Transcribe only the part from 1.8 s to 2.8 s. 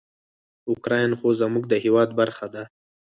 هیواد برخه ده.